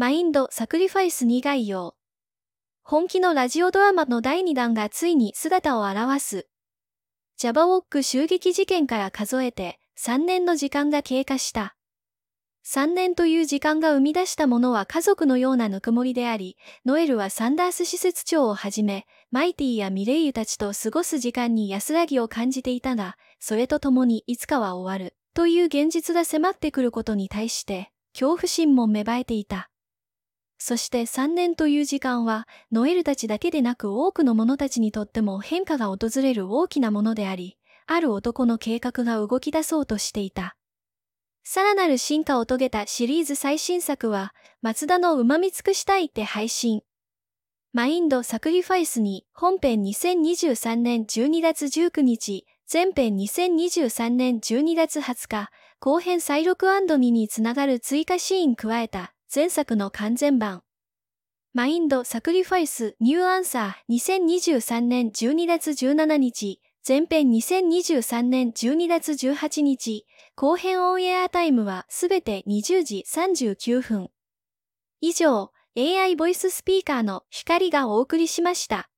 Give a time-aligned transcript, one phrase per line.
[0.00, 1.94] マインドサクリファイス2概要。
[2.82, 6.48] 本気のラジオドラマの第2弾がついに姿を現す。
[7.36, 11.76] ジャバウォック襲撃事件から数えて3年の時間が経過した。
[12.66, 16.56] 3年という時間が生み出したものは家族のようなぬくもりであり、
[16.86, 29.70] ノエルはサンダース施設長をはじめ、マイティやミレイユたちと過ごす時間に安らぎを感じていたが、それとともにいつかは終わる、という現実が迫ってくることに対して、恐怖心も芽生えていた。
[30.62, 40.56] そして3年という時間は、ノエルたちだけでなく多くの者たちにとっても変化が訪れる大きなものであり、ある男の計画が動き出そうとしていた。
[41.44, 46.82] さらなる進化を遂げたシリーズ最新作は、松田の旨味尽くしたいって配信。
[47.72, 60.64] マインドサクリファイスに本編2023年12月19日、前編2023年12月20日、後編再録 &2 につながる追加シーン加えた前作の完全版。
[61.54, 74.10] Mind Sacrifice New Answer 2023年12月17日、前編2023年12月18日、後編オンエアタイムはすべて20時39分。
[75.00, 78.89] 以上、AI ボイススピーカーの光がお送りしました。